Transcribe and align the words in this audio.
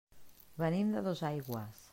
Venim 0.63 0.89
de 0.97 1.05
Dosaigües. 1.11 1.89